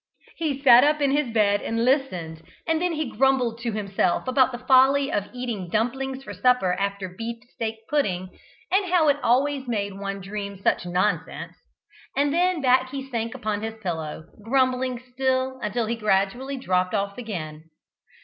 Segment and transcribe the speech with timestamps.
[0.35, 4.51] He sat up in his bed and listened, and then he grumbled to himself about
[4.51, 8.31] the folly of eating dumplings for supper after beefsteak pudding,
[8.71, 11.53] and how it always made one dream such nonsense,
[12.17, 17.19] and then back he sank upon his pillow, grumbling still until he gradually dropped off
[17.19, 17.65] again.